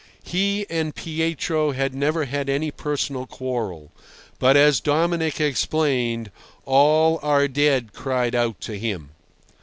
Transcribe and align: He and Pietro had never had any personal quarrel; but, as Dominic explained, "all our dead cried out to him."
He 0.23 0.65
and 0.67 0.95
Pietro 0.95 1.73
had 1.73 1.93
never 1.93 2.25
had 2.25 2.49
any 2.49 2.71
personal 2.71 3.27
quarrel; 3.27 3.91
but, 4.39 4.57
as 4.57 4.79
Dominic 4.79 5.39
explained, 5.39 6.31
"all 6.65 7.19
our 7.21 7.47
dead 7.47 7.93
cried 7.93 8.33
out 8.33 8.59
to 8.61 8.79
him." 8.79 9.11